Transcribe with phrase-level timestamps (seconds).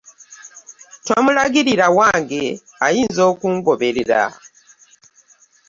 [1.05, 2.43] Tomulagirira wange
[2.85, 4.21] ayinza okungoberera.